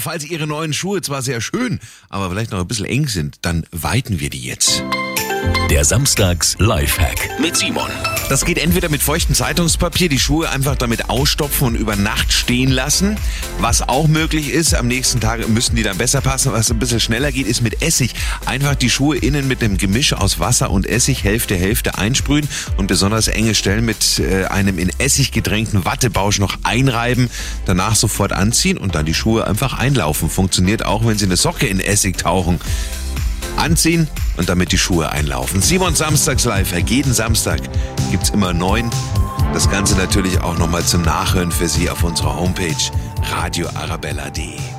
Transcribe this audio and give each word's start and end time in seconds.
Falls 0.00 0.24
Ihre 0.24 0.46
neuen 0.46 0.72
Schuhe 0.72 1.02
zwar 1.02 1.22
sehr 1.22 1.40
schön, 1.40 1.80
aber 2.08 2.30
vielleicht 2.30 2.50
noch 2.50 2.60
ein 2.60 2.68
bisschen 2.68 2.86
eng 2.86 3.08
sind, 3.08 3.38
dann 3.42 3.66
weiten 3.72 4.20
wir 4.20 4.30
die 4.30 4.42
jetzt. 4.42 4.82
Der 5.70 5.84
Samstags 5.84 6.56
Lifehack 6.58 7.38
mit 7.40 7.56
Simon. 7.56 7.90
Das 8.28 8.44
geht 8.44 8.58
entweder 8.58 8.88
mit 8.88 9.02
feuchtem 9.02 9.34
Zeitungspapier, 9.34 10.08
die 10.08 10.18
Schuhe 10.18 10.48
einfach 10.48 10.76
damit 10.76 11.10
ausstopfen 11.10 11.68
und 11.68 11.74
über 11.76 11.94
Nacht 11.94 12.32
stehen 12.32 12.70
lassen. 12.70 13.16
Was 13.58 13.88
auch 13.88 14.08
möglich 14.08 14.50
ist, 14.50 14.74
am 14.74 14.88
nächsten 14.88 15.20
Tag 15.20 15.46
müssen 15.48 15.76
die 15.76 15.82
dann 15.82 15.98
besser 15.98 16.20
passen. 16.20 16.52
Was 16.52 16.70
ein 16.70 16.78
bisschen 16.78 17.00
schneller 17.00 17.32
geht, 17.32 17.46
ist 17.46 17.60
mit 17.60 17.82
Essig. 17.82 18.14
Einfach 18.46 18.74
die 18.74 18.90
Schuhe 18.90 19.18
innen 19.18 19.46
mit 19.46 19.62
einem 19.62 19.76
Gemisch 19.76 20.14
aus 20.14 20.40
Wasser 20.40 20.70
und 20.70 20.86
Essig 20.86 21.22
Hälfte 21.22 21.54
Hälfte 21.54 21.98
einsprühen 21.98 22.48
und 22.76 22.86
besonders 22.86 23.28
enge 23.28 23.54
Stellen 23.54 23.84
mit 23.84 24.18
äh, 24.18 24.46
einem 24.46 24.78
in 24.78 24.90
Essig 24.98 25.32
gedrängten 25.32 25.84
Wattebausch 25.84 26.38
noch 26.38 26.56
einreiben, 26.62 27.30
danach 27.66 27.94
sofort 27.94 28.32
anziehen 28.32 28.78
und 28.78 28.94
dann 28.94 29.06
die 29.06 29.14
Schuhe 29.14 29.46
einfach 29.46 29.78
einlaufen. 29.78 30.30
Funktioniert 30.30 30.84
auch, 30.84 31.06
wenn 31.06 31.18
Sie 31.18 31.26
eine 31.26 31.36
Socke 31.36 31.66
in 31.66 31.80
Essig 31.80 32.16
tauchen 32.16 32.58
anziehen 33.58 34.08
und 34.38 34.48
damit 34.48 34.72
die 34.72 34.78
Schuhe 34.78 35.10
einlaufen. 35.10 35.60
Simon 35.60 35.94
Samstags 35.94 36.44
live. 36.44 36.72
Jeden 36.88 37.12
Samstag 37.12 37.60
gibt's 38.10 38.30
immer 38.30 38.52
neun. 38.52 38.90
Das 39.52 39.68
Ganze 39.70 39.96
natürlich 39.96 40.40
auch 40.40 40.56
nochmal 40.56 40.84
zum 40.84 41.02
Nachhören 41.02 41.50
für 41.50 41.68
Sie 41.68 41.90
auf 41.90 42.04
unserer 42.04 42.36
Homepage 42.36 42.74
radioarabella.de. 43.30 44.78